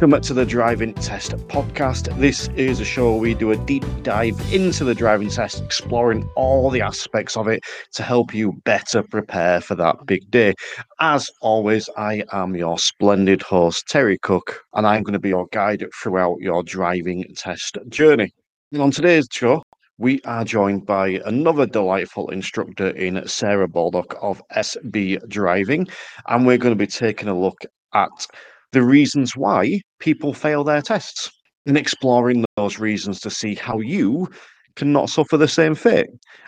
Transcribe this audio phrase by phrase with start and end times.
[0.00, 2.16] Welcome to the Driving Test podcast.
[2.20, 6.30] This is a show where we do a deep dive into the driving test, exploring
[6.36, 7.64] all the aspects of it
[7.94, 10.54] to help you better prepare for that big day.
[11.00, 15.48] As always, I am your splendid host, Terry Cook, and I'm going to be your
[15.50, 18.30] guide throughout your driving test journey.
[18.70, 19.64] And on today's show,
[19.98, 25.88] we are joined by another delightful instructor in Sarah Baldock of SB Driving,
[26.28, 27.58] and we're going to be taking a look
[27.94, 28.28] at
[28.72, 31.30] the reasons why people fail their tests
[31.66, 34.28] and exploring those reasons to see how you
[34.76, 36.06] cannot suffer the same fate.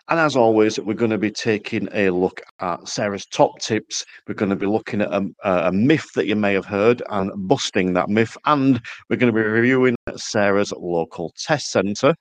[0.08, 4.04] And as always, we're going to be taking a look at Sarah's top tips.
[4.26, 7.30] We're going to be looking at a, a myth that you may have heard and
[7.48, 8.36] busting that myth.
[8.46, 12.14] And we're going to be reviewing Sarah's local test centre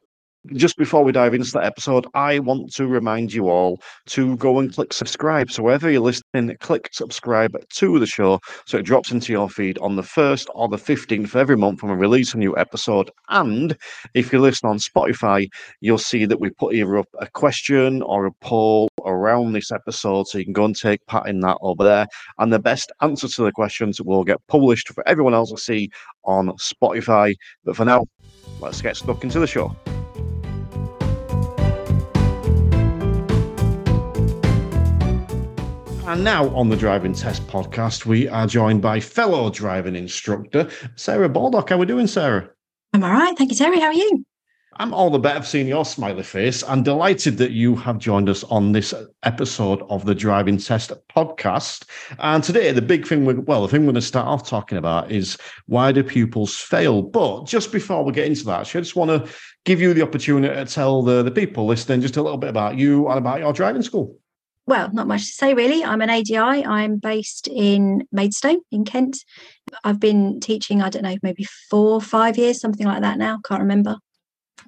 [0.53, 4.59] just before we dive into that episode, I want to remind you all to go
[4.59, 5.51] and click subscribe.
[5.51, 9.77] So, wherever you're listening, click subscribe to the show so it drops into your feed
[9.79, 13.11] on the 1st or the 15th of every month when we release a new episode.
[13.29, 13.77] And
[14.13, 15.47] if you listen on Spotify,
[15.81, 20.27] you'll see that we put either up a question or a poll around this episode.
[20.27, 22.07] So, you can go and take part in that over there.
[22.37, 25.89] And the best answer to the questions will get published for everyone else to see
[26.23, 27.35] on Spotify.
[27.63, 28.05] But for now,
[28.61, 29.75] let's get stuck into the show.
[36.09, 41.29] And now on the Driving Test podcast, we are joined by fellow driving instructor Sarah
[41.29, 41.69] Baldock.
[41.69, 42.49] How are we doing, Sarah?
[42.93, 43.37] I'm all right.
[43.37, 43.79] Thank you, Terry.
[43.79, 44.25] How are you?
[44.77, 46.63] I'm all the better for seeing your smiley face.
[46.63, 51.87] I'm delighted that you have joined us on this episode of the Driving Test podcast.
[52.17, 54.79] And today, the big thing, we well, the thing we're going to start off talking
[54.79, 55.37] about is
[55.67, 57.03] why do pupils fail?
[57.03, 59.31] But just before we get into that, I just want to
[59.63, 62.79] give you the opportunity to tell the, the people listening just a little bit about
[62.79, 64.17] you and about your driving school
[64.69, 65.83] well, not much to say really.
[65.83, 66.37] I'm an ADI.
[66.37, 69.17] I'm based in Maidstone in Kent.
[69.83, 73.39] I've been teaching, I don't know, maybe four, five years, something like that now.
[73.43, 73.97] Can't remember.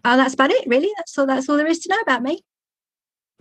[0.03, 0.89] And that's about it, really.
[0.97, 2.41] That's all that's all there is to know about me.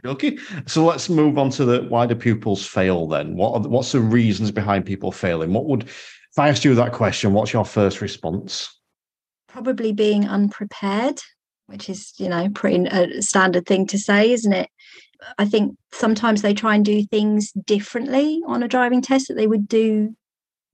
[0.05, 0.39] Okay.
[0.67, 3.37] So let's move on to the why do pupils fail then?
[3.37, 5.53] What are, what's the reasons behind people failing?
[5.53, 8.79] What would if I asked you that question, what's your first response?
[9.49, 11.21] Probably being unprepared,
[11.67, 14.69] which is, you know, pretty a standard thing to say, isn't it?
[15.39, 19.47] I think sometimes they try and do things differently on a driving test that they
[19.47, 20.15] would do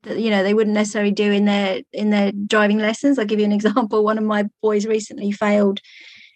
[0.03, 3.19] that you know they wouldn't necessarily do in their in their driving lessons.
[3.19, 4.05] I'll give you an example.
[4.05, 5.81] One of my boys recently failed.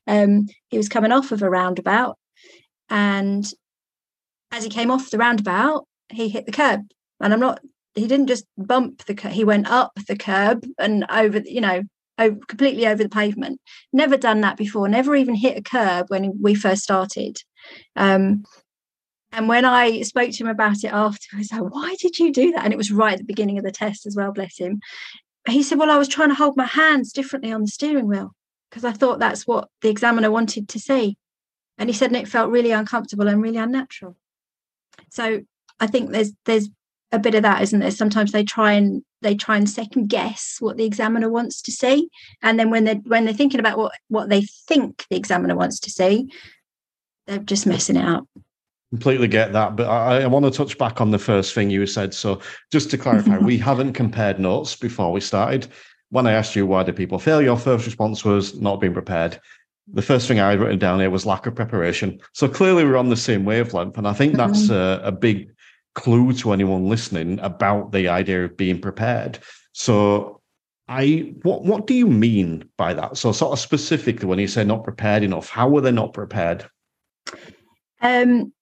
[0.06, 2.19] Um, he was coming off of a roundabout,
[2.88, 3.50] and
[4.50, 6.82] as he came off the roundabout, he hit the curb.
[7.20, 7.60] And I'm not.
[7.94, 9.15] He didn't just bump the.
[9.15, 11.41] Curb, he went up the curb and over.
[11.44, 11.82] You know,
[12.19, 13.60] completely over the pavement.
[13.93, 14.88] Never done that before.
[14.88, 17.38] Never even hit a curb when we first started.
[17.97, 18.44] Um,
[19.32, 22.53] and when I spoke to him about it after, I like, why did you do
[22.53, 22.64] that?
[22.64, 24.81] And it was right at the beginning of the test as well, bless him.
[25.48, 28.34] He said, well, I was trying to hold my hands differently on the steering wheel
[28.69, 31.16] because I thought that's what the examiner wanted to see.
[31.78, 34.16] And he said, and it felt really uncomfortable and really unnatural.
[35.10, 35.41] So
[35.78, 36.69] I think there's there's
[37.12, 37.91] a bit of that, isn't there?
[37.91, 42.08] Sometimes they try and they try and second guess what the examiner wants to see,
[42.42, 45.81] and then when they're when they're thinking about what what they think the examiner wants
[45.81, 46.31] to see,
[47.31, 48.27] they're just messing it up.
[48.91, 51.87] Completely get that, but I, I, want to touch back on the first thing you
[51.87, 52.13] said.
[52.13, 52.41] So,
[52.73, 55.69] just to clarify, we haven't compared notes before we started.
[56.11, 59.41] When I asked you why do people fail, your first response was not being prepared.
[59.93, 62.21] The first thing I had written down here was lack of preparation.
[62.33, 65.05] So clearly, we're on the same wavelength, and I think that's mm-hmm.
[65.05, 65.53] a, a big
[65.95, 69.39] clue to anyone listening about the idea of being prepared.
[69.73, 70.41] So,
[70.89, 73.19] I what what do you mean by that?
[73.19, 76.69] So, sort of specifically, when you say not prepared enough, how are they not prepared?
[78.00, 78.53] Um,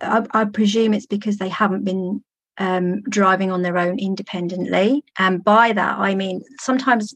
[0.00, 2.22] I, I, presume it's because they haven't been
[2.58, 5.04] um, driving on their own independently.
[5.18, 7.14] And by that, I mean sometimes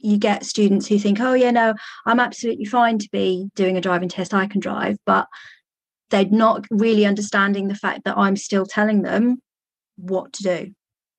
[0.00, 1.74] you get students who think, oh, yeah, no,
[2.06, 4.96] I'm absolutely fine to be doing a driving test, I can drive.
[5.04, 5.26] But
[6.10, 9.42] they're not really understanding the fact that I'm still telling them
[9.96, 10.74] what to do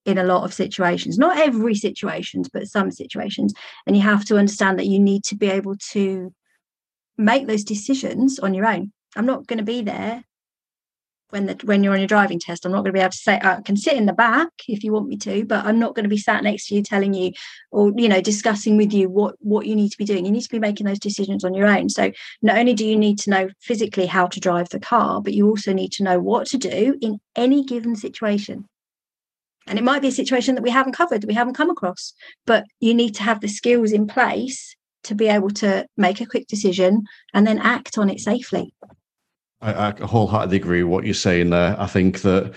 [0.05, 3.53] in a lot of situations not every situations but some situations
[3.85, 6.33] and you have to understand that you need to be able to
[7.17, 10.23] make those decisions on your own I'm not going to be there
[11.29, 12.65] when the, when you're on your driving test.
[12.65, 14.83] I'm not going to be able to say I can sit in the back if
[14.83, 17.13] you want me to, but I'm not going to be sat next to you telling
[17.13, 17.31] you
[17.71, 20.25] or you know discussing with you what what you need to be doing.
[20.25, 21.89] You need to be making those decisions on your own.
[21.89, 22.11] So
[22.41, 25.47] not only do you need to know physically how to drive the car, but you
[25.47, 28.67] also need to know what to do in any given situation.
[29.67, 32.13] And it might be a situation that we haven't covered, that we haven't come across,
[32.47, 36.25] but you need to have the skills in place to be able to make a
[36.25, 37.03] quick decision
[37.35, 38.73] and then act on it safely.
[39.61, 41.75] I, I wholeheartedly agree with what you're saying there.
[41.79, 42.53] I think that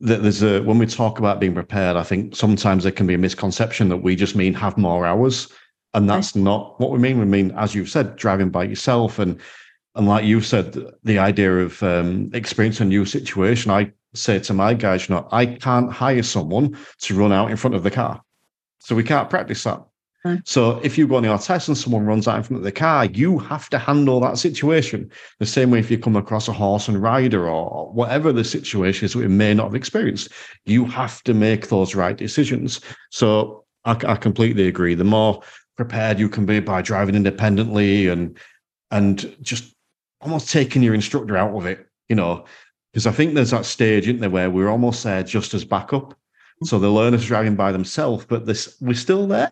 [0.00, 3.14] that there's a when we talk about being prepared, I think sometimes there can be
[3.14, 5.48] a misconception that we just mean have more hours.
[5.94, 7.20] And that's not what we mean.
[7.20, 9.40] We mean, as you've said, driving by yourself and
[9.94, 13.70] and like you said, the idea of um, experiencing a new situation.
[13.70, 17.56] I say to my guys, you know, I can't hire someone to run out in
[17.56, 18.20] front of the car.
[18.80, 19.84] So we can't practice that.
[20.26, 20.46] Mm.
[20.46, 22.72] So if you go on your test and someone runs out in front of the
[22.72, 25.10] car, you have to handle that situation.
[25.38, 29.04] The same way if you come across a horse and rider or whatever the situation
[29.04, 30.30] is that we may not have experienced,
[30.64, 32.80] you have to make those right decisions.
[33.10, 34.94] So I, I completely agree.
[34.94, 35.42] The more
[35.76, 38.38] prepared you can be by driving independently and
[38.90, 39.74] and just
[40.20, 42.44] almost taking your instructor out of it, you know,
[42.92, 46.14] because I think there's that stage, isn't there, where we're almost there just as backup.
[46.62, 46.68] Mm.
[46.68, 49.50] So the learner's driving by themselves, but this we're still there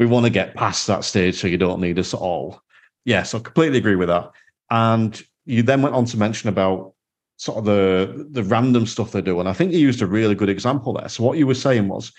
[0.00, 2.62] we want to get past that stage so you don't need us at all.
[3.04, 4.30] Yes, I completely agree with that.
[4.70, 6.94] And you then went on to mention about
[7.36, 9.38] sort of the the random stuff they do.
[9.40, 11.08] And I think you used a really good example there.
[11.10, 12.12] So what you were saying was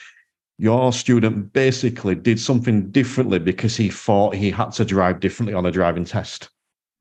[0.60, 5.66] your student basically did something differently because he thought he had to drive differently on
[5.66, 6.50] a driving test.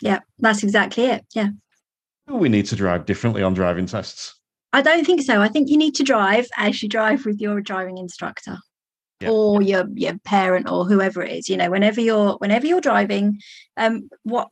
[0.01, 1.27] Yeah, that's exactly it.
[1.35, 1.51] Yeah.
[2.27, 4.35] We need to drive differently on driving tests?
[4.73, 5.43] I don't think so.
[5.43, 8.57] I think you need to drive as you drive with your driving instructor
[9.21, 9.31] yeah.
[9.31, 13.41] or your your parent or whoever it is you know whenever you're whenever you're driving
[13.77, 14.49] um what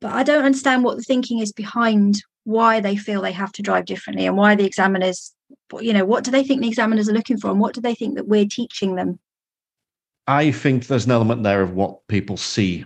[0.00, 3.62] but i don't understand what the thinking is behind why they feel they have to
[3.62, 5.34] drive differently and why the examiners
[5.80, 7.94] you know what do they think the examiners are looking for and what do they
[7.94, 9.18] think that we're teaching them
[10.26, 12.84] i think there's an element there of what people see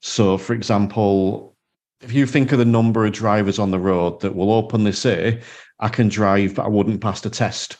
[0.00, 1.54] so for example
[2.00, 5.40] if you think of the number of drivers on the road that will openly say
[5.78, 7.76] i can drive but i wouldn't pass the test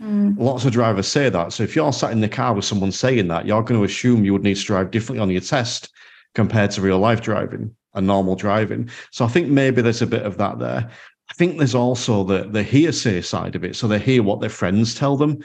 [0.00, 0.38] Mm.
[0.38, 1.52] Lots of drivers say that.
[1.52, 4.24] So if you're sat in the car with someone saying that, you're going to assume
[4.24, 5.90] you would need to drive differently on your test
[6.34, 8.88] compared to real life driving and normal driving.
[9.10, 10.90] So I think maybe there's a bit of that there.
[11.30, 13.76] I think there's also the the hearsay side of it.
[13.76, 15.38] So they hear what their friends tell them,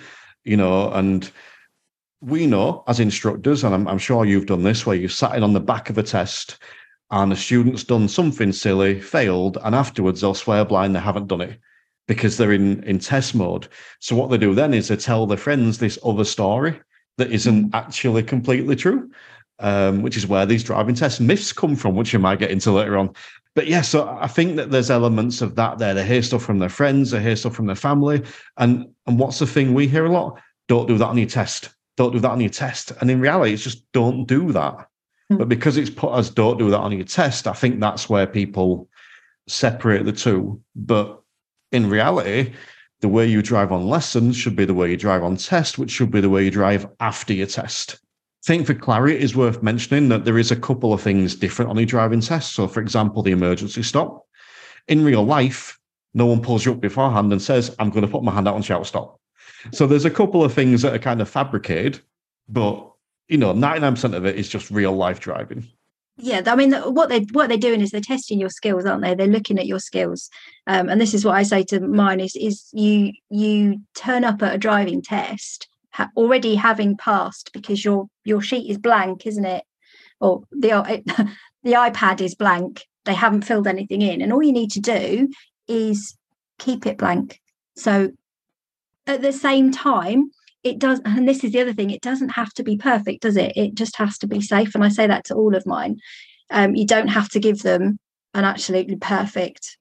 [0.44, 1.30] you know, and
[2.22, 5.44] we know as instructors, and I'm, I'm sure you've done this, where you've sat in
[5.44, 6.58] on the back of a test
[7.12, 11.42] and a student's done something silly, failed, and afterwards they'll swear blind they haven't done
[11.42, 11.60] it
[12.08, 13.68] because they're in in test mode.
[14.00, 16.80] So what they do then is they tell their friends this other story
[17.18, 17.76] that isn't mm.
[17.76, 19.10] actually completely true,
[19.60, 22.72] um, which is where these driving test myths come from, which you might get into
[22.72, 23.14] later on.
[23.56, 25.96] But yeah, so I think that there's elements of that there.
[25.96, 28.24] They hear stuff from their friends, they hear stuff from their family,
[28.58, 30.40] and and what's the thing we hear a lot?
[30.68, 31.70] Don't do that on your test.
[31.98, 32.92] Don't do that on your test.
[33.02, 34.88] And in reality, it's just don't do that.
[35.32, 35.40] Mm.
[35.40, 38.28] But because it's put as don't do that on your test, I think that's where
[38.28, 38.88] people
[39.48, 40.62] separate the two.
[40.76, 41.17] But
[41.72, 42.54] in reality,
[43.02, 45.92] the way you drive on lessons should be the way you drive on test, which
[45.92, 48.00] should be the way you drive after your test.
[48.44, 51.36] I think for clarity, it is worth mentioning that there is a couple of things
[51.36, 52.54] different on your driving test.
[52.54, 54.26] So, for example, the emergency stop.
[54.88, 55.78] In real life,
[56.14, 58.56] no one pulls you up beforehand and says, I'm going to put my hand out
[58.56, 59.20] and shout stop.
[59.74, 62.00] So there's a couple of things that are kind of fabricated,
[62.48, 62.90] but
[63.28, 65.68] you know, 99% of it is just real life driving
[66.18, 69.14] yeah i mean what they what they're doing is they're testing your skills aren't they?
[69.14, 70.30] They're looking at your skills.
[70.66, 74.42] Um, and this is what i say to mine is is you you turn up
[74.42, 79.46] at a driving test ha- already having passed because your your sheet is blank isn't
[79.46, 79.64] it?
[80.20, 80.70] Or the
[81.64, 82.86] the ipad is blank.
[83.06, 84.22] They haven't filled anything in.
[84.22, 85.30] And all you need to do
[85.68, 86.18] is
[86.60, 87.40] keep it blank.
[87.76, 88.12] So
[89.06, 90.32] at the same time
[90.68, 93.38] it does and this is the other thing it doesn't have to be perfect does
[93.38, 93.54] it?
[93.56, 95.98] It just has to be safe and i say that to all of mine.
[96.50, 98.00] Um, you don't have to give them
[98.34, 99.78] an absolutely perfect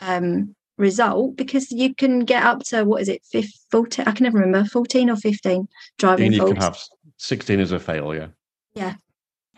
[0.00, 4.24] um, result because you can get up to what is it 15, 14 i can
[4.24, 5.66] never remember 14 or 15
[5.98, 6.52] driving you faults.
[6.52, 6.78] can have
[7.18, 8.30] 16 as a failure.
[8.74, 8.94] Yeah.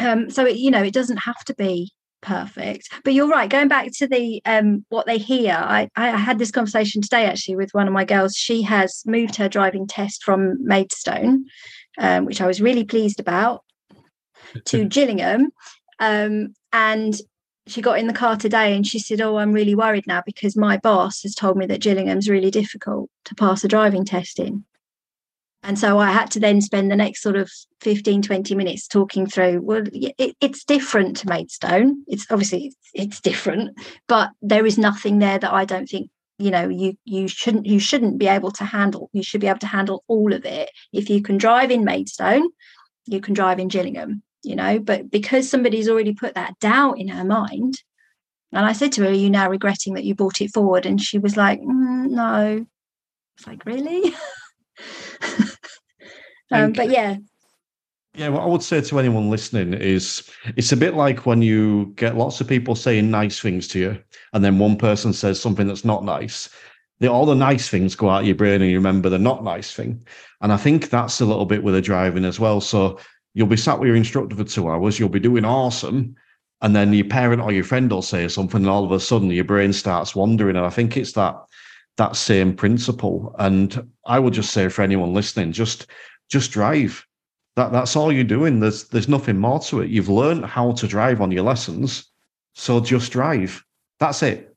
[0.00, 2.88] Um, so it, you know it doesn't have to be perfect.
[3.04, 6.50] But you're right going back to the um what they hear I, I had this
[6.50, 8.34] conversation today actually with one of my girls.
[8.34, 11.44] She has moved her driving test from maidstone
[11.98, 13.64] um, which i was really pleased about
[14.64, 15.50] to gillingham
[16.00, 17.20] um, and
[17.66, 20.56] she got in the car today and she said oh i'm really worried now because
[20.56, 24.64] my boss has told me that gillingham's really difficult to pass a driving test in
[25.68, 27.48] and so i had to then spend the next sort of
[27.82, 32.02] 15 20 minutes talking through well it, it's different to maidstone.
[32.08, 36.50] It's obviously it's, it's different but there is nothing there that i don't think you
[36.50, 39.10] know you you shouldn't you shouldn't be able to handle.
[39.12, 40.70] You should be able to handle all of it.
[40.92, 42.48] If you can drive in maidstone
[43.06, 44.78] you can drive in gillingham you know?
[44.78, 47.82] But because somebody's already put that doubt in her mind
[48.52, 50.86] and i said to her are you now regretting that you brought it forward?
[50.86, 52.66] And she was like mm, no.
[53.36, 54.14] It's like really
[56.50, 57.16] um, but yeah.
[58.14, 61.92] Yeah, what I would say to anyone listening is it's a bit like when you
[61.94, 64.02] get lots of people saying nice things to you,
[64.32, 66.48] and then one person says something that's not nice.
[67.00, 69.44] the, all the nice things go out of your brain and you remember the not
[69.44, 70.02] nice thing.
[70.40, 72.60] And I think that's a little bit with the driving as well.
[72.60, 72.98] So
[73.34, 76.16] you'll be sat with your instructor for two hours, you'll be doing awesome.
[76.60, 79.30] And then your parent or your friend will say something, and all of a sudden
[79.30, 80.56] your brain starts wandering.
[80.56, 81.36] And I think it's that
[81.98, 83.34] that same principle.
[83.38, 85.86] And I would just say for anyone listening, just
[86.28, 87.04] just drive.
[87.56, 88.60] That that's all you're doing.
[88.60, 89.90] There's there's nothing more to it.
[89.90, 92.04] You've learned how to drive on your lessons.
[92.54, 93.64] So just drive.
[93.98, 94.54] That's it.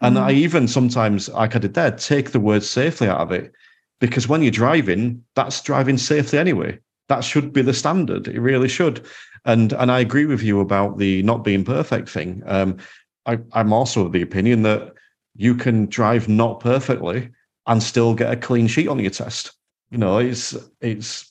[0.00, 0.26] And mm-hmm.
[0.26, 3.52] I even sometimes, like I did there, take the word safely out of it.
[4.00, 6.78] Because when you're driving, that's driving safely anyway.
[7.08, 8.28] That should be the standard.
[8.28, 9.04] It really should.
[9.44, 12.42] And and I agree with you about the not being perfect thing.
[12.46, 12.78] Um,
[13.26, 14.94] I, I'm also of the opinion that
[15.36, 17.30] you can drive not perfectly
[17.66, 19.52] and still get a clean sheet on your test.
[19.92, 21.30] You know, it's it's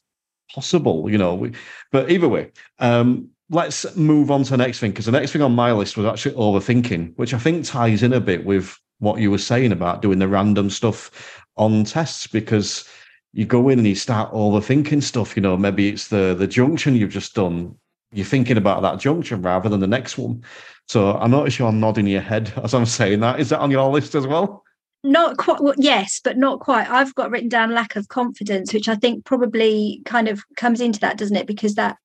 [0.53, 1.09] possible.
[1.09, 1.51] You know,
[1.91, 5.41] but either way, um, let's move on to the next thing because the next thing
[5.41, 9.19] on my list was actually overthinking, which I think ties in a bit with what
[9.19, 12.87] you were saying about doing the random stuff on tests because
[13.33, 15.35] you go in and you start overthinking stuff.
[15.35, 17.75] You know, maybe it's the the junction you've just done.
[18.13, 20.43] You're thinking about that junction rather than the next one.
[20.87, 23.39] So I notice you're nodding your head as I'm saying that.
[23.39, 24.60] Is that on your list as well?
[25.03, 25.62] Not quite.
[25.62, 26.89] Well, yes, but not quite.
[26.89, 31.00] I've got written down lack of confidence, which I think probably kind of comes into
[31.00, 31.48] that, doesn't it?
[31.48, 31.98] Because that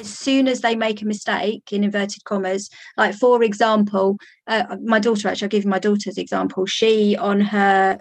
[0.00, 4.98] as soon as they make a mistake in inverted commas like for example uh, my
[4.98, 8.00] daughter actually i'll give you my daughter's example she on her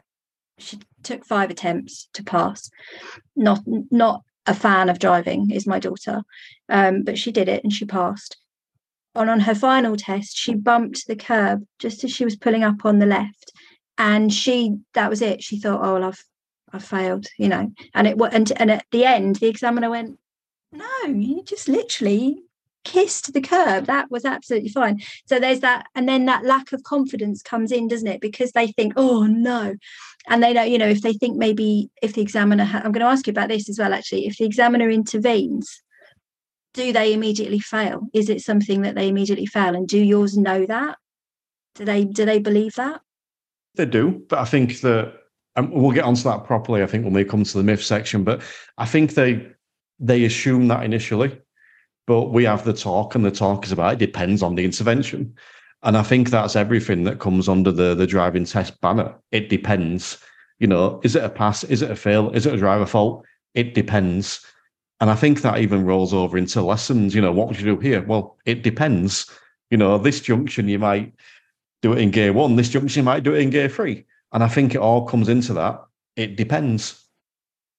[0.57, 2.69] she took five attempts to pass
[3.35, 3.59] not
[3.91, 6.21] not a fan of driving is my daughter
[6.69, 8.37] um, but she did it and she passed
[9.15, 12.85] and on her final test she bumped the curb just as she was pulling up
[12.85, 13.51] on the left
[13.99, 16.23] and she that was it she thought oh well i've
[16.73, 20.17] i've failed you know and it and, and at the end the examiner went
[20.71, 22.43] no, you just literally
[22.83, 23.85] kissed the curb.
[23.85, 25.01] That was absolutely fine.
[25.25, 28.21] So there's that, and then that lack of confidence comes in, doesn't it?
[28.21, 29.75] Because they think, oh no.
[30.27, 33.05] And they know, you know, if they think maybe if the examiner, ha- I'm going
[33.05, 35.81] to ask you about this as well, actually, if the examiner intervenes,
[36.73, 38.07] do they immediately fail?
[38.13, 39.75] Is it something that they immediately fail?
[39.75, 40.97] And do yours know that?
[41.75, 43.01] Do they do they believe that?
[43.79, 45.13] They do, but I think that
[45.55, 46.83] and we'll get onto that properly.
[46.83, 48.41] I think when we come to the myth section, but
[48.77, 49.47] I think they
[49.99, 51.39] they assume that initially,
[52.05, 55.33] but we have the talk, and the talk is about it depends on the intervention.
[55.83, 59.15] And I think that's everything that comes under the the driving test banner.
[59.31, 60.17] It depends.
[60.59, 61.63] You know, is it a pass?
[61.63, 62.31] Is it a fail?
[62.31, 63.25] Is it a driver fault?
[63.53, 64.45] It depends.
[64.99, 67.15] And I think that even rolls over into lessons.
[67.15, 68.03] You know, what would you do here?
[68.03, 69.31] Well, it depends.
[69.71, 71.13] You know, this junction you might
[71.81, 72.55] do it in gear one.
[72.55, 74.05] This junction might do it in gear three.
[74.31, 75.83] And I think it all comes into that.
[76.15, 77.05] It depends.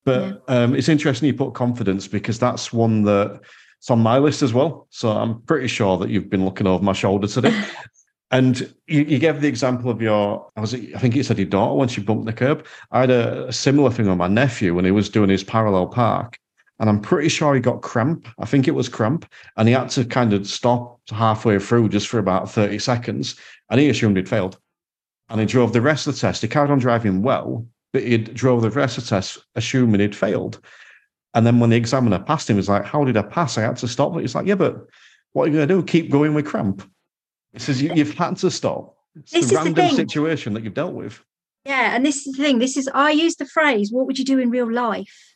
[0.05, 0.63] But yeah.
[0.63, 3.41] um, it's interesting you put confidence because that's one that
[3.79, 4.87] it's on my list as well.
[4.91, 7.65] So I'm pretty sure that you've been looking over my shoulder today.
[8.31, 11.47] and you, you, gave the example of your, I was, I think you said your
[11.47, 12.67] daughter when she bumped the curb.
[12.91, 15.87] I had a, a similar thing on my nephew when he was doing his parallel
[15.87, 16.39] park.
[16.79, 18.27] And I'm pretty sure he got cramp.
[18.39, 19.31] I think it was cramp.
[19.57, 23.37] And he had to kind of stop halfway through just for about 30 seconds.
[23.71, 24.59] And he assumed he'd failed.
[25.29, 26.43] And he drove the rest of the test.
[26.43, 30.17] He carried on driving well, but he drove the rest of the test assuming he'd
[30.17, 30.61] failed.
[31.35, 33.57] And then when the examiner passed him, he's like, How did I pass?
[33.57, 34.13] I had to stop.
[34.13, 34.87] But he's like, Yeah, but
[35.33, 35.83] what are you going to do?
[35.85, 36.83] Keep going with cramp.
[37.53, 38.97] He says, you, have had to stop.
[39.17, 41.23] It's this a random situation that you've dealt with.
[41.65, 41.95] Yeah.
[41.95, 42.59] And this is the thing.
[42.59, 45.30] This is, I use the phrase, What would you do in real life?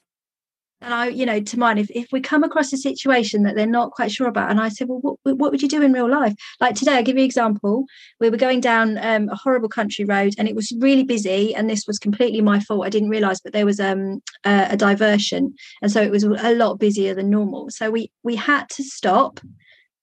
[0.84, 3.66] And I, you know, to mine, if, if we come across a situation that they're
[3.66, 6.08] not quite sure about, and I said, well, what, what would you do in real
[6.08, 6.34] life?
[6.60, 7.86] Like today, I'll give you an example.
[8.20, 11.54] We were going down um, a horrible country road and it was really busy.
[11.54, 12.86] And this was completely my fault.
[12.86, 15.54] I didn't realize, but there was um, a, a diversion.
[15.82, 17.70] And so it was a lot busier than normal.
[17.70, 19.40] So we, we had to stop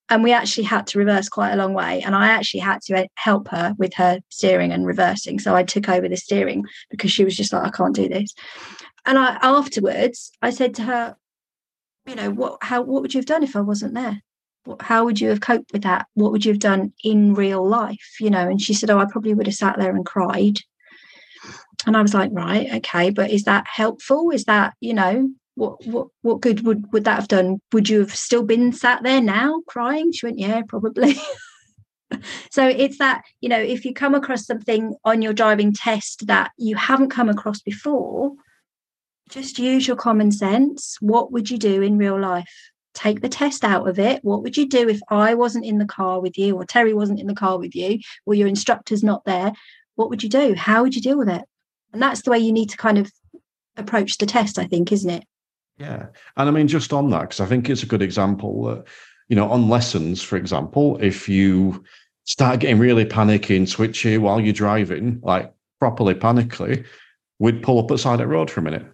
[0.09, 3.07] and we actually had to reverse quite a long way and i actually had to
[3.15, 7.23] help her with her steering and reversing so i took over the steering because she
[7.23, 8.33] was just like i can't do this
[9.05, 11.15] and I afterwards I said to her,
[12.05, 14.21] you know, what how what would you have done if I wasn't there?
[14.79, 16.07] How would you have coped with that?
[16.13, 18.17] What would you have done in real life?
[18.19, 20.59] You know, and she said, Oh, I probably would have sat there and cried.
[21.87, 24.29] And I was like, right, okay, but is that helpful?
[24.29, 27.59] Is that, you know, what what what good would would that have done?
[27.73, 30.11] Would you have still been sat there now crying?
[30.11, 31.15] She went, Yeah, probably.
[32.51, 36.51] so it's that you know if you come across something on your driving test that
[36.57, 38.33] you haven't come across before
[39.31, 40.97] just use your common sense.
[40.99, 42.53] What would you do in real life?
[42.93, 44.23] Take the test out of it.
[44.23, 47.21] What would you do if I wasn't in the car with you or Terry wasn't
[47.21, 49.53] in the car with you or your instructor's not there?
[49.95, 50.53] What would you do?
[50.53, 51.43] How would you deal with it?
[51.93, 53.09] And that's the way you need to kind of
[53.77, 55.23] approach the test, I think, isn't it?
[55.77, 56.07] Yeah.
[56.35, 58.85] And I mean, just on that, because I think it's a good example that,
[59.29, 61.83] you know, on lessons, for example, if you
[62.25, 66.83] start getting really panicky and switchy while you're driving, like properly panicky,
[67.39, 68.85] we'd pull up at side of the road for a minute.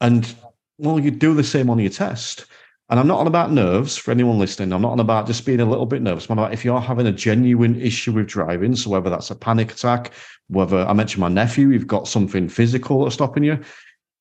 [0.00, 0.34] And
[0.78, 2.46] well, you'd do the same on your test.
[2.88, 4.72] And I'm not on about nerves for anyone listening.
[4.72, 6.30] I'm not on about just being a little bit nervous.
[6.30, 9.72] I'm about if you're having a genuine issue with driving, so whether that's a panic
[9.72, 10.12] attack,
[10.48, 13.58] whether I mentioned my nephew, you've got something physical that's stopping you,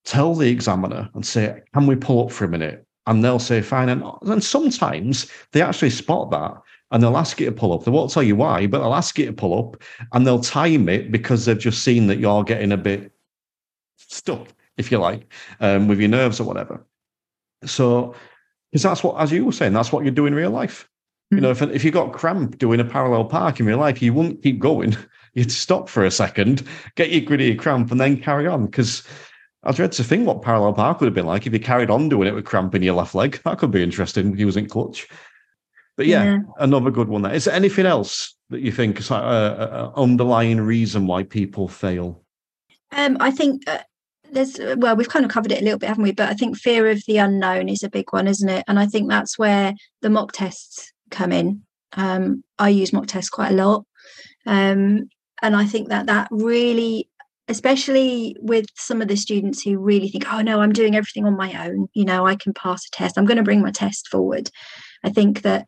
[0.03, 2.85] tell the examiner and say, Can we pull up for a minute?
[3.05, 3.89] And they'll say, Fine.
[3.89, 7.83] And, and sometimes they actually spot that and they'll ask you to pull up.
[7.83, 10.89] They won't tell you why, but they'll ask you to pull up and they'll time
[10.89, 13.11] it because they've just seen that you're getting a bit
[13.97, 16.85] stuck, if you like, um, with your nerves or whatever.
[17.65, 18.15] So
[18.71, 20.89] because that's what, as you were saying, that's what you do in real life.
[21.25, 21.37] Mm-hmm.
[21.37, 24.13] You know, if if you got cramp doing a parallel park in real life, you
[24.13, 24.97] wouldn't keep going.
[25.33, 26.63] You'd stop for a second,
[26.95, 28.65] get your gritty cramp, and then carry on.
[28.65, 29.03] Because
[29.63, 32.09] I dread to think what parallel park would have been like if you carried on
[32.09, 33.39] doing it with cramp in your left leg.
[33.45, 35.07] That could be interesting using clutch.
[35.97, 37.33] But yeah, yeah, another good one there.
[37.33, 42.23] Is there anything else that you think is like an underlying reason why people fail?
[42.91, 43.79] Um, I think uh,
[44.31, 46.11] there's well we've kind of covered it a little bit haven't we?
[46.11, 48.63] But i think fear of the unknown is a big one isn't it?
[48.67, 51.63] And i think that's where the mock tests come in.
[51.93, 53.85] Um, i use mock tests quite a lot.
[54.45, 55.09] Um,
[55.41, 57.09] and i think that that really
[57.47, 61.37] especially with some of the students who really think oh no i'm doing everything on
[61.37, 61.87] my own.
[61.93, 63.17] You know i can pass a test.
[63.17, 64.49] I'm going to bring my test forward.
[65.03, 65.67] I think that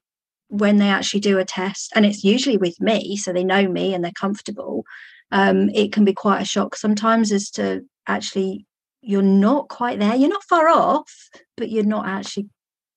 [0.49, 3.93] when they actually do a test and it's usually with me so they know me
[3.93, 4.83] and they're comfortable
[5.31, 8.65] um, it can be quite a shock sometimes as to actually
[9.01, 10.15] you're not quite there.
[10.15, 12.49] You're not far off, but you're not actually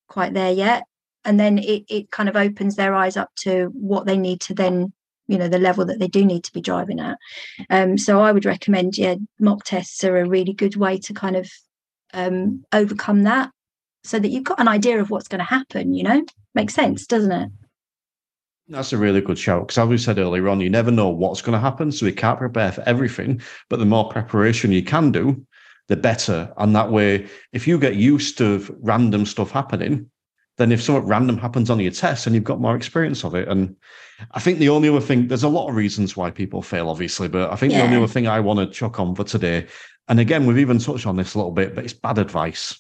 [0.09, 0.85] quite there yet.
[1.25, 4.55] And then it, it kind of opens their eyes up to what they need to
[4.55, 4.93] then,
[5.29, 7.19] you know, the level that they do need to be driving at.
[7.69, 11.37] Um, so I would recommend, yeah, mock tests are a really good way to kind
[11.37, 11.49] of
[12.15, 13.51] um, overcome that
[14.03, 16.25] so that you've got an idea of what's going to happen, you know?
[16.55, 17.51] Makes sense, doesn't it?
[18.71, 21.43] That's a really good shout because, as we said earlier on, you never know what's
[21.43, 23.43] going to happen, so we can't prepare for everything.
[23.69, 25.45] But the more preparation you can do,
[25.89, 26.53] the better.
[26.57, 30.09] And that way, if you get used to random stuff happening,
[30.57, 33.49] then if something random happens on your test, and you've got more experience of it.
[33.49, 33.75] And
[34.33, 37.27] I think the only other thing, there's a lot of reasons why people fail, obviously,
[37.27, 37.81] but I think yeah.
[37.81, 39.67] the only other thing I want to chuck on for today,
[40.07, 42.79] and again, we've even touched on this a little bit, but it's bad advice.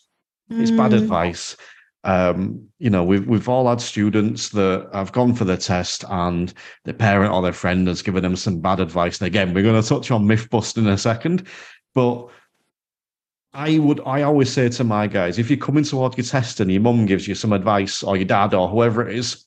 [0.53, 0.61] Mm.
[0.61, 0.99] It's bad mm.
[0.99, 1.57] advice
[2.05, 6.53] um, you know, we've we've all had students that have gone for the test and
[6.85, 9.21] their parent or their friend has given them some bad advice.
[9.21, 11.47] And again, we're going to touch on myth busting in a second,
[11.95, 12.29] but
[13.53, 16.71] I would I always say to my guys, if you're coming towards your test and
[16.71, 19.45] your mum gives you some advice or your dad or whoever it is,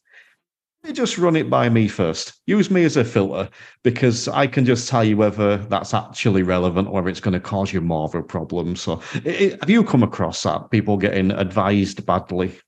[0.91, 2.33] just run it by me first.
[2.45, 3.49] Use me as a filter
[3.83, 7.39] because I can just tell you whether that's actually relevant or whether it's going to
[7.39, 8.75] cause you more of a problem.
[8.75, 12.59] So, it, have you come across that people getting advised badly?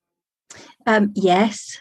[0.88, 1.78] Um, yes,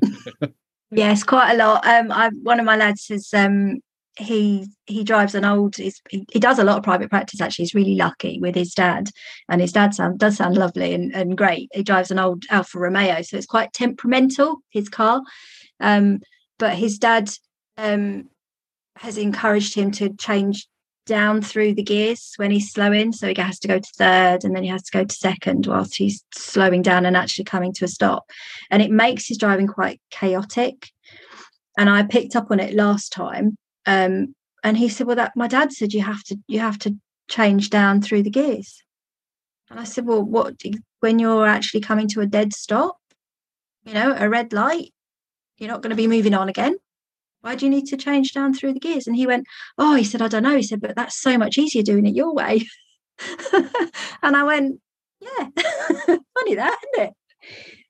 [0.90, 1.86] yes, quite a lot.
[1.86, 3.80] Um, I, one of my lads says um,
[4.16, 5.76] he he drives an old.
[5.76, 7.40] He, he does a lot of private practice.
[7.40, 9.10] Actually, he's really lucky with his dad,
[9.48, 11.70] and his dad sound does sound lovely and, and great.
[11.72, 14.58] He drives an old Alfa Romeo, so it's quite temperamental.
[14.70, 15.22] His car
[15.82, 16.20] um,
[16.58, 17.30] but his dad
[17.76, 18.30] um,
[18.96, 20.66] has encouraged him to change
[21.04, 23.12] down through the gears when he's slowing.
[23.12, 25.66] So he has to go to third and then he has to go to second
[25.66, 28.30] whilst he's slowing down and actually coming to a stop.
[28.70, 30.90] And it makes his driving quite chaotic.
[31.76, 33.56] And I picked up on it last time.
[33.86, 36.96] Um, and he said, Well, that my dad said you have to you have to
[37.28, 38.82] change down through the gears.
[39.70, 40.54] And I said, Well, what
[41.00, 42.98] when you're actually coming to a dead stop,
[43.84, 44.92] you know, a red light,
[45.62, 46.76] you're not going to be moving on again.
[47.40, 49.06] Why do you need to change down through the gears?
[49.06, 49.46] And he went,
[49.78, 50.56] Oh, he said, I don't know.
[50.56, 52.66] He said, but that's so much easier doing it your way.
[54.22, 54.80] and I went,
[55.20, 55.48] Yeah,
[56.06, 57.12] funny that, isn't it?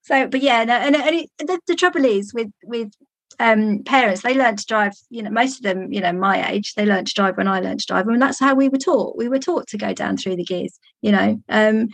[0.03, 2.93] So, but yeah, no, and, and it, the, the trouble is with with
[3.41, 6.75] um, parents, they learn to drive, you know, most of them, you know, my age,
[6.75, 7.99] they learned to drive when I learned to drive.
[7.99, 9.17] I and mean, that's how we were taught.
[9.17, 11.43] We were taught to go down through the gears, you know.
[11.49, 11.89] Um,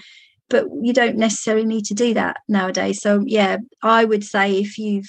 [0.51, 3.01] but you don't necessarily need to do that nowadays.
[3.01, 5.09] So yeah, I would say if you've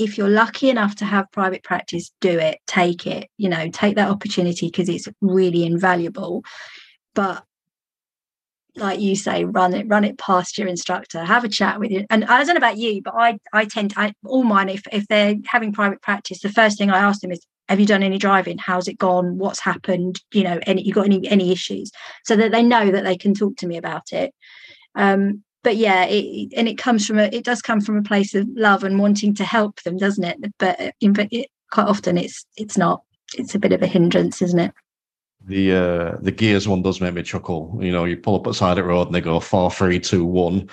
[0.00, 3.96] if you're lucky enough to have private practice, do it, take it, you know, take
[3.96, 6.42] that opportunity because it's really invaluable.
[7.14, 7.44] But
[8.76, 12.06] like you say, run it, run it past your instructor, have a chat with you.
[12.08, 14.82] And I don't know about you, but I I tend to I, all mine, if
[14.90, 18.02] if they're having private practice, the first thing I ask them is, have you done
[18.02, 18.56] any driving?
[18.56, 19.36] How's it gone?
[19.36, 20.20] What's happened?
[20.32, 21.90] You know, any you got any any issues?
[22.24, 24.32] So that they know that they can talk to me about it.
[24.94, 28.34] Um, but yeah, it, and it comes from a, it does come from a place
[28.34, 30.38] of love and wanting to help them, doesn't it?
[30.58, 33.02] But uh, it, quite often it's it's not.
[33.36, 34.72] It's a bit of a hindrance, isn't it?
[35.46, 37.78] The uh, the gears one does make me chuckle.
[37.80, 40.00] You know, you pull up at side of the road and they go four, three,
[40.00, 40.68] two, one.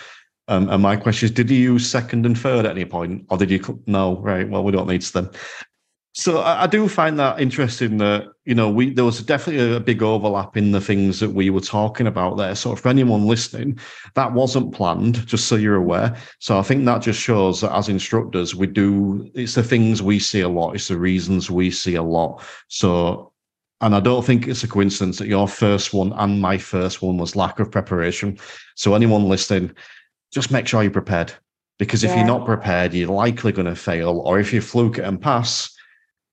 [0.50, 3.38] Um, and my question is, did you use second and third at any point, or
[3.38, 3.84] did you?
[3.86, 4.50] No, right.
[4.50, 5.30] Well, we don't need them.
[6.18, 9.80] So I, I, do find that interesting that you know we there was definitely a
[9.80, 12.56] big overlap in the things that we were talking about there.
[12.56, 13.78] So for anyone listening,
[14.16, 16.18] that wasn't planned, just so you're aware.
[16.40, 20.18] So I think that just shows that as instructors, we do it's the things we
[20.18, 22.44] see a lot, it's the reasons we see a lot.
[22.68, 23.32] So
[23.82, 27.20] and I don't think it's a coincidence that your first one and my first one
[27.20, 28.40] was lack of preparation.
[28.74, 29.72] So anyone listening,
[30.34, 31.32] just make sure you're prepared.
[31.78, 32.18] Because if yeah.
[32.18, 34.22] you're not prepared, you're likely going to fail.
[34.22, 35.77] Or if you fluke it and pass,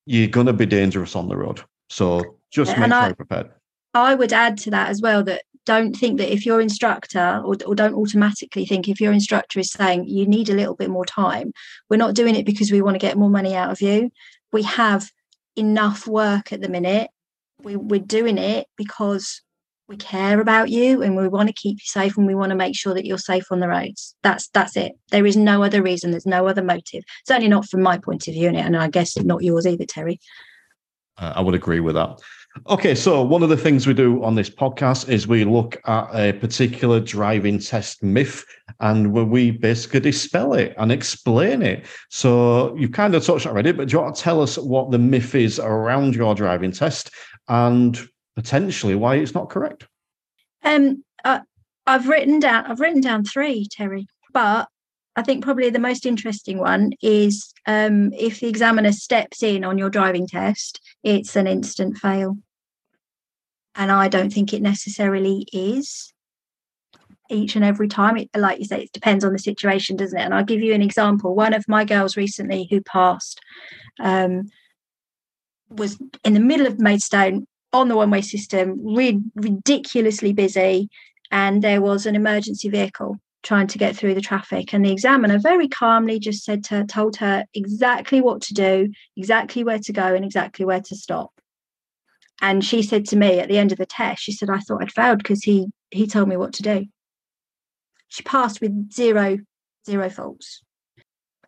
[0.07, 1.63] you're going to be dangerous on the road.
[1.89, 3.51] So just make and sure I, you're prepared.
[3.95, 7.57] I would add to that as well that don't think that if your instructor, or,
[7.67, 11.07] or don't automatically think if your instructor is saying you need a little bit more
[11.07, 11.53] time,
[11.89, 14.11] we're not doing it because we want to get more money out of you.
[14.53, 15.11] We have
[15.57, 17.11] enough work at the minute.
[17.63, 19.41] We, we're doing it because
[19.89, 22.57] we care about you and we want to keep you safe and we want to
[22.57, 24.15] make sure that you're safe on the roads.
[24.23, 24.93] That's that's it.
[25.11, 27.05] There is no other reason there's no other motive.
[27.27, 30.21] Certainly not from my point of view and i guess not yours either terry.
[31.19, 32.19] Uh, i would agree with that.
[32.71, 36.09] Okay so one of the things we do on this podcast is we look at
[36.15, 38.45] a particular driving test myth
[38.81, 41.85] and we basically dispel it and explain it.
[42.09, 44.99] So you've kind of touched already but do you want to tell us what the
[44.99, 47.11] myth is around your driving test
[47.49, 49.87] and potentially why it's not correct?
[50.63, 51.41] Um, uh,
[51.87, 54.69] I've written down I've written down three, Terry, but
[55.17, 59.79] I think probably the most interesting one is um, if the examiner steps in on
[59.79, 62.39] your driving test, it's an instant fail.
[63.77, 66.13] And I don't think it necessarily is
[67.31, 68.17] each and every time.
[68.17, 70.23] It, like you say, it depends on the situation, doesn't it?
[70.23, 71.35] And I'll give you an example.
[71.35, 73.41] One of my girls recently who passed
[74.01, 74.49] um,
[75.69, 80.89] was in the middle of Maidstone on the one way system, re- ridiculously busy,
[81.31, 84.73] and there was an emergency vehicle trying to get through the traffic.
[84.73, 89.65] And the examiner very calmly just said to told her exactly what to do, exactly
[89.65, 91.33] where to go, and exactly where to stop.
[92.41, 94.83] And she said to me at the end of the test, she said, I thought
[94.83, 96.87] I'd failed because he he told me what to do.
[98.09, 99.39] She passed with zero,
[99.87, 100.63] zero faults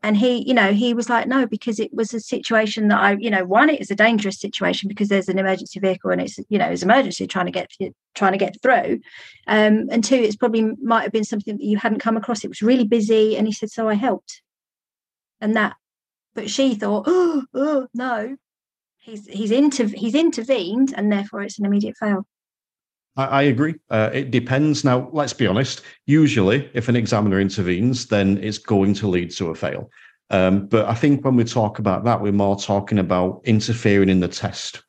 [0.06, 3.16] and he you know he was like no because it was a situation that i
[3.18, 6.38] you know one it is a dangerous situation because there's an emergency vehicle and it's
[6.48, 7.68] you know it's emergency trying to get
[8.14, 9.00] trying to get through.
[9.46, 12.44] Um, and two it's probably might have been something that you hadn't come across.
[12.44, 14.42] It was really busy and he said so i helped.
[15.40, 15.74] And that
[16.34, 18.36] but she thought oh, oh no
[18.98, 22.26] he's he's inter he's intervened and therefore it's an immediate fail
[23.16, 23.74] I, I agree.
[23.90, 24.84] Uh, it depends.
[24.84, 25.82] Now, let's be honest.
[26.06, 29.90] Usually, if an examiner intervenes, then it's going to lead to a fail.
[30.30, 34.20] Um, but I think when we talk about that, we're more talking about interfering in
[34.20, 34.82] the test.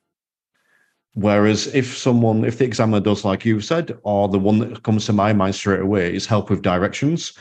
[1.14, 5.06] Whereas if someone, if the examiner does like you said, or the one that comes
[5.08, 7.34] to my mind straight away is help with directions,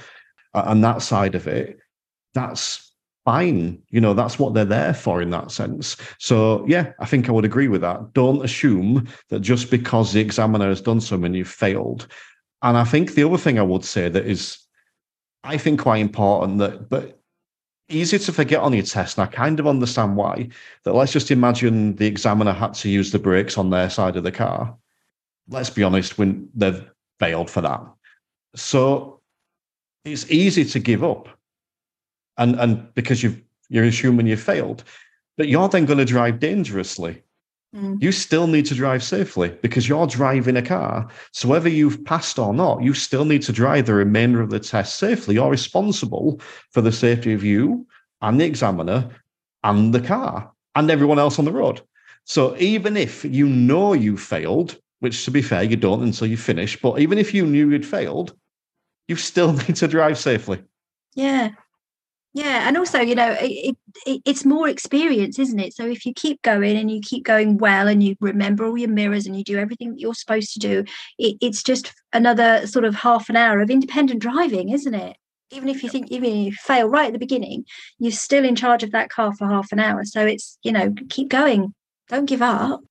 [0.55, 1.79] uh, and that side of it,
[2.33, 2.86] that's
[3.27, 3.83] fine.
[3.91, 5.97] You know, that's what they're there for in that sense.
[6.19, 8.15] So, yeah, I think I would agree with that.
[8.15, 12.07] Don't assume that just because the examiner has done something, you've failed.
[12.63, 14.59] And I think the other thing I would say that is,
[15.45, 17.21] I think, quite important that, but
[17.89, 19.19] easy to forget on your test.
[19.19, 20.49] And I kind of understand why.
[20.85, 24.23] That let's just imagine the examiner had to use the brakes on their side of
[24.23, 24.75] the car.
[25.49, 27.83] Let's be honest, when they've failed for that.
[28.55, 29.21] So
[30.05, 31.36] it's easy to give up
[32.39, 34.85] and and because you've you're assuming you failed,
[35.37, 37.23] but you're then going to drive dangerously.
[37.75, 38.01] Mm.
[38.03, 41.09] You still need to drive safely because you're driving a car.
[41.33, 44.61] So whether you've passed or not, you still need to drive the remainder of the
[44.61, 45.35] test safely.
[45.35, 47.87] You're responsible for the safety of you
[48.23, 49.09] and the examiner
[49.65, 51.81] and the car and everyone else on the road.
[52.25, 56.37] So even if you know you failed, which to be fair, you don't until you
[56.37, 58.37] finish, but even if you knew you'd failed,
[59.09, 60.63] you still need to drive safely.
[61.15, 61.51] Yeah,
[62.37, 65.75] yeah, and also, you know, it, it, it's more experience, isn't it?
[65.75, 68.91] So if you keep going and you keep going well, and you remember all your
[68.91, 70.85] mirrors and you do everything that you're supposed to do,
[71.19, 75.17] it, it's just another sort of half an hour of independent driving, isn't it?
[75.51, 77.65] Even if you think even if you fail right at the beginning,
[77.99, 80.05] you're still in charge of that car for half an hour.
[80.05, 81.73] So it's you know, keep going,
[82.11, 82.83] don't give up.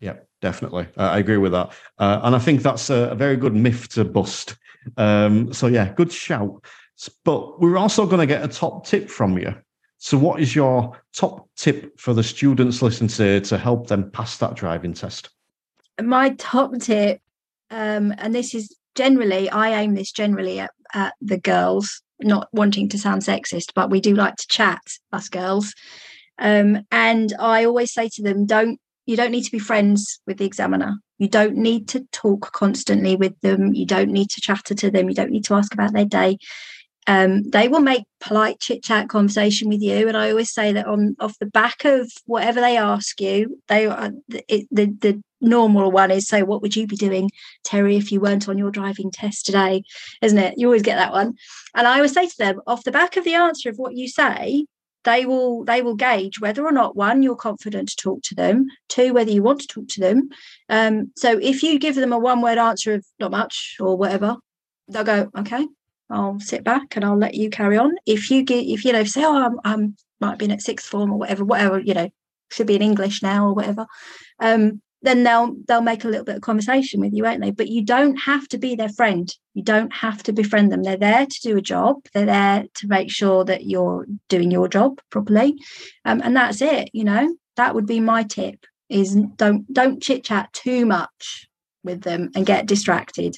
[0.00, 3.36] Yeah, definitely, uh, I agree with that, uh, and I think that's a, a very
[3.36, 4.56] good myth to bust.
[4.98, 6.62] Um, so yeah, good shout.
[7.24, 9.54] But we're also going to get a top tip from you.
[9.98, 14.54] So, what is your top tip for the students listening to help them pass that
[14.54, 15.28] driving test?
[16.02, 17.20] My top tip,
[17.70, 22.88] um, and this is generally, I aim this generally at, at the girls, not wanting
[22.88, 24.80] to sound sexist, but we do like to chat,
[25.12, 25.74] us girls.
[26.38, 30.38] Um, and I always say to them, don't you don't need to be friends with
[30.38, 30.94] the examiner.
[31.18, 33.74] You don't need to talk constantly with them.
[33.74, 35.08] You don't need to chatter to them.
[35.08, 36.38] You don't need to ask about their day
[37.10, 40.06] um, they will make polite chit chat conversation with you.
[40.06, 43.86] And I always say that on off the back of whatever they ask you, they
[43.86, 47.28] are it, the the normal one is so what would you be doing
[47.64, 49.82] terry if you weren't on your driving test today?
[50.22, 50.54] Isn't it?
[50.56, 51.34] You always get that one.
[51.74, 54.06] And i always say to them off the back of the answer of what you
[54.06, 54.66] say
[55.02, 58.66] they will they will gauge whether or not one you're confident to talk to them
[58.88, 60.28] two whether you want to talk to them.
[60.68, 64.36] Um, so if you give them a one word answer of not much or whatever
[64.86, 65.66] they'll go okay
[66.10, 69.04] i'll sit back and i'll let you carry on if you get if you know
[69.04, 72.10] say oh i'm, I'm might have been at sixth form or whatever whatever you know
[72.50, 73.86] should be in english now or whatever
[74.40, 77.50] um, then they'll they'll make a little bit of conversation with you, won't they?
[77.50, 79.32] But you don't have to be their friend.
[79.54, 80.82] You don't have to befriend them.
[80.82, 81.96] They're there to do a job.
[82.12, 85.56] They're there to make sure that you're doing your job properly,
[86.04, 86.90] um, and that's it.
[86.92, 91.48] You know, that would be my tip: is don't don't chit chat too much
[91.82, 93.36] with them and get distracted.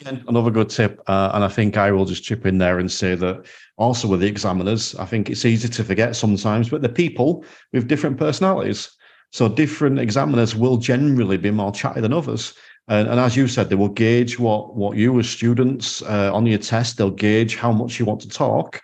[0.00, 2.90] Again, another good tip, uh, and I think I will just chip in there and
[2.90, 3.46] say that
[3.78, 7.88] also with the examiners, I think it's easy to forget sometimes, but the people with
[7.88, 8.90] different personalities.
[9.32, 12.54] So different examiners will generally be more chatty than others.
[12.86, 16.46] And, and as you said, they will gauge what, what you as students uh, on
[16.46, 18.80] your test, they'll gauge how much you want to talk.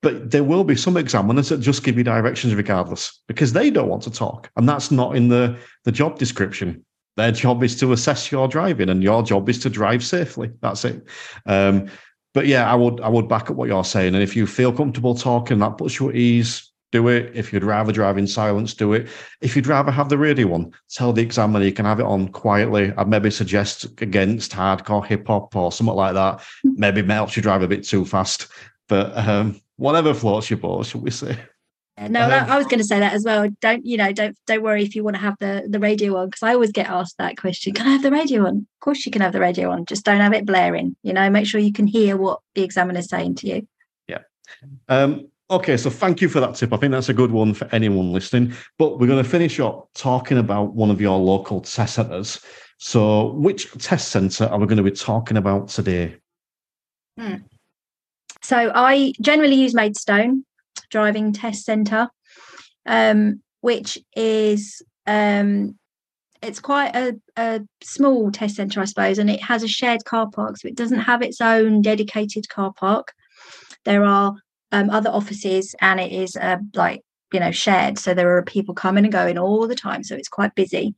[0.00, 3.88] But there will be some examiners that just give you directions regardless because they don't
[3.88, 4.50] want to talk.
[4.56, 6.84] And that's not in the, the job description.
[7.16, 10.50] Their job is to assess your driving and your job is to drive safely.
[10.60, 11.06] That's it.
[11.46, 11.88] Um,
[12.34, 14.14] but yeah, I would I would back up what you're saying.
[14.14, 17.32] And if you feel comfortable talking, that puts you at ease do it.
[17.34, 19.08] If you'd rather drive in silence, do it.
[19.40, 22.28] If you'd rather have the radio on, tell the examiner you can have it on
[22.28, 22.92] quietly.
[22.96, 26.42] I'd maybe suggest against hardcore hip hop or something like that.
[26.62, 28.48] Maybe it helps you drive a bit too fast.
[28.88, 31.38] But um, whatever floats your boat, should we say?
[31.98, 33.48] No, um, I was going to say that as well.
[33.60, 34.12] Don't you know?
[34.12, 36.72] Don't don't worry if you want to have the the radio on because I always
[36.72, 37.74] get asked that question.
[37.74, 38.56] Can I have the radio on?
[38.56, 39.84] Of course, you can have the radio on.
[39.84, 40.96] Just don't have it blaring.
[41.02, 43.68] You know, make sure you can hear what the examiner's saying to you.
[44.08, 44.20] Yeah.
[44.88, 46.72] Um, Okay, so thank you for that tip.
[46.72, 48.54] I think that's a good one for anyone listening.
[48.78, 52.40] But we're going to finish up talking about one of your local test centres.
[52.78, 56.16] So, which test centre are we going to be talking about today?
[57.18, 57.34] Hmm.
[58.40, 60.46] So, I generally use Maidstone
[60.92, 62.08] Driving Test Centre,
[62.86, 65.76] um, which is um,
[66.40, 70.28] it's quite a, a small test centre, I suppose, and it has a shared car
[70.30, 73.12] park, so it doesn't have its own dedicated car park.
[73.84, 74.34] There are
[74.72, 77.02] um, other offices and it is uh, like
[77.32, 80.28] you know shared so there are people coming and going all the time so it's
[80.28, 80.94] quite busy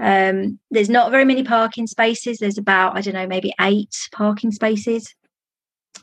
[0.00, 4.50] um, there's not very many parking spaces there's about i don't know maybe eight parking
[4.50, 5.14] spaces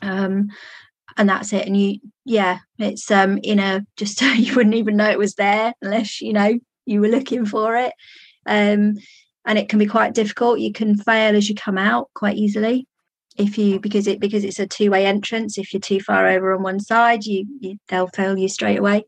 [0.02, 0.48] um,
[1.18, 1.66] and that's it.
[1.66, 5.74] And you yeah it's um in a just you wouldn't even know it was there
[5.82, 7.92] unless you know you were looking for it.
[8.46, 8.94] Um
[9.44, 10.60] and it can be quite difficult.
[10.60, 12.86] You can fail as you come out quite easily
[13.36, 15.58] if you because it because it's a two-way entrance.
[15.58, 19.04] If you're too far over on one side you, you they'll fail you straight away.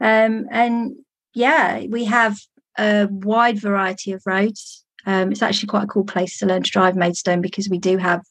[0.00, 0.96] Um, and
[1.34, 2.38] yeah we have
[2.76, 4.84] a wide variety of roads.
[5.06, 7.98] Um, it's actually quite a cool place to learn to drive maidstone because we do
[7.98, 8.22] have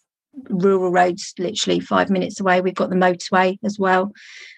[0.49, 4.11] rural roads literally five minutes away we've got the motorway as well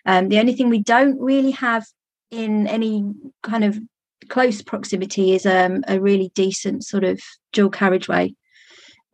[0.06, 1.86] um, the only thing we don't really have
[2.32, 3.04] in any
[3.44, 3.78] kind of
[4.30, 7.20] close proximity is um, a really decent sort of
[7.52, 8.34] dual carriageway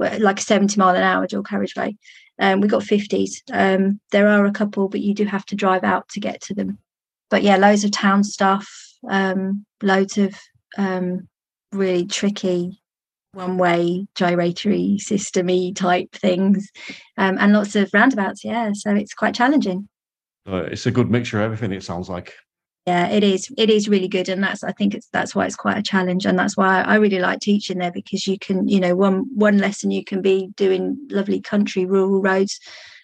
[0.01, 1.95] like a 70 mile an hour dual carriageway.
[2.39, 3.41] Um, we got 50s.
[3.51, 6.53] Um, there are a couple, but you do have to drive out to get to
[6.53, 6.79] them.
[7.29, 8.67] But yeah, loads of town stuff,
[9.09, 10.35] um, loads of
[10.77, 11.27] um,
[11.71, 12.80] really tricky
[13.33, 16.69] one way gyratory systemy type things,
[17.17, 18.43] um, and lots of roundabouts.
[18.43, 19.87] Yeah, so it's quite challenging.
[20.47, 22.33] Uh, it's a good mixture of everything, it sounds like
[22.87, 25.55] yeah it is it is really good and that's i think it's that's why it's
[25.55, 28.79] quite a challenge and that's why i really like teaching there because you can you
[28.79, 32.59] know one one lesson you can be doing lovely country rural roads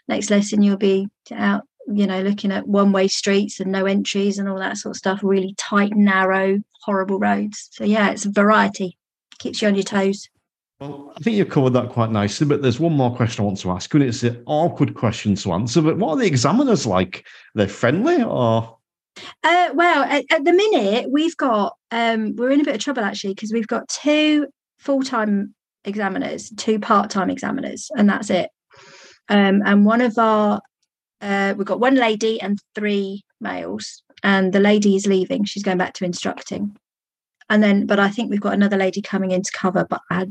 [0.07, 4.39] next lesson you'll be out you know looking at one way streets and no entries
[4.39, 8.31] and all that sort of stuff really tight narrow horrible roads so yeah it's a
[8.31, 8.97] variety
[9.37, 10.29] keeps you on your toes
[10.79, 13.59] well, I think you've covered that quite nicely, but there's one more question I want
[13.61, 15.81] to ask and it's an awkward question to answer.
[15.81, 17.25] But what are the examiners like?
[17.55, 18.77] Are they friendly or
[19.43, 23.03] uh, well, at, at, the minute, we've got, um, we're in a bit of trouble
[23.03, 24.45] actually, because we've got two
[24.77, 28.51] full time examiners, two part time examiners, and that's it.
[29.29, 30.61] Um, and one of our,
[31.21, 35.45] uh, we've got one lady and three males, and the lady is leaving.
[35.45, 36.77] She's going back to instructing.
[37.49, 40.27] And then, but I think we've got another lady coming in to cover, but I,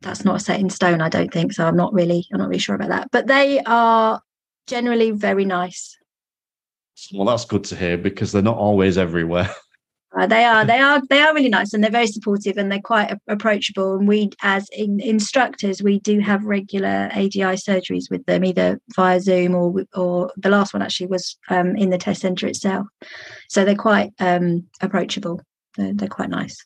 [0.00, 1.52] that's not set in stone, I don't think.
[1.52, 3.10] So I'm not really, I'm not really sure about that.
[3.10, 4.20] But they are
[4.66, 5.98] generally very nice
[7.12, 9.50] well, that's good to hear because they're not always everywhere.
[10.18, 12.80] Uh, they are they are they are really nice and they're very supportive and they're
[12.80, 18.42] quite approachable and we as in, instructors we do have regular ADI surgeries with them
[18.42, 22.46] either via Zoom or or the last one actually was um, in the test center
[22.46, 22.86] itself
[23.50, 25.42] so they're quite um, approachable
[25.78, 26.64] they're, they're quite nice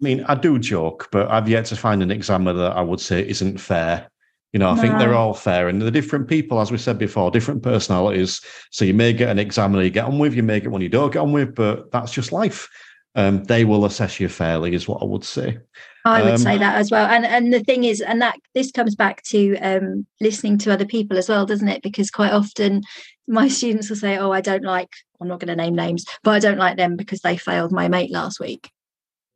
[0.00, 3.00] I mean I do joke but I've yet to find an examiner that I would
[3.00, 4.10] say isn't fair
[4.52, 4.82] you know, I no.
[4.82, 8.40] think they're all fair and the different people, as we said before, different personalities.
[8.70, 10.88] So you may get an examiner you get on with, you may get one you
[10.88, 12.68] don't get on with, but that's just life.
[13.14, 15.58] Um, they will assess you fairly, is what I would say.
[16.04, 17.06] I would um, say that as well.
[17.06, 20.86] And and the thing is, and that this comes back to um, listening to other
[20.86, 21.82] people as well, doesn't it?
[21.82, 22.82] Because quite often
[23.30, 24.90] my students will say, "Oh, I don't like."
[25.20, 27.88] I'm not going to name names, but I don't like them because they failed my
[27.88, 28.70] mate last week.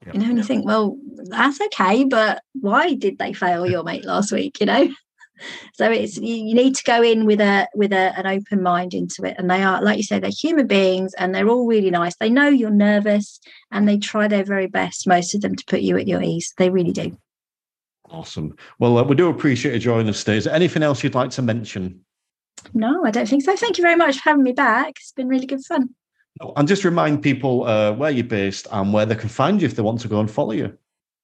[0.07, 0.15] Yep.
[0.15, 4.05] You know, and you think, well, that's okay, but why did they fail your mate
[4.05, 4.61] last week?
[4.61, 4.89] You know,
[5.75, 8.95] so it's you, you need to go in with a with a, an open mind
[8.95, 11.91] into it and they are like you say they're human beings and they're all really
[11.91, 15.65] nice they know you're nervous and they try their very best most of them to
[15.67, 17.17] put you at your ease they really do
[18.11, 21.15] awesome well uh, we do appreciate you joining us today is there anything else you'd
[21.15, 22.04] like to mention
[22.73, 23.57] no i don't think so.
[23.57, 24.91] Thank you very much for having me back.
[24.91, 25.91] It's been really good fun.
[26.57, 29.77] And just remind people uh, where you're based and where they can find you if
[29.77, 30.77] they want to go and follow you.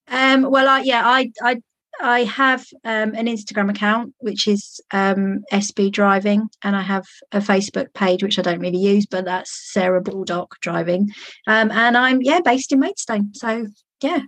[0.08, 1.62] Um, well, I, yeah, I, I
[2.02, 7.40] I have um, an Instagram account which is um, SB Driving, and I have a
[7.40, 11.10] Facebook page which I don't really use, but that's Sarah Baldock Driving,
[11.46, 13.34] um, and I'm yeah based in Maidstone.
[13.34, 13.66] So
[14.02, 14.20] yeah,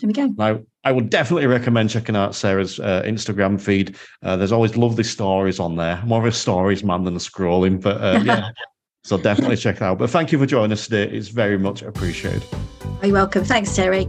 [0.00, 0.26] there we go.
[0.36, 3.96] Now, I would definitely recommend checking out Sarah's uh, Instagram feed.
[4.22, 6.00] Uh, there's always lovely stories on there.
[6.06, 8.50] More of a stories man than a scrolling, but uh, yeah.
[9.02, 9.98] so definitely check it out.
[9.98, 11.12] But thank you for joining us today.
[11.12, 12.44] It's very much appreciated.
[13.02, 13.44] You're welcome.
[13.44, 14.06] Thanks, Terry.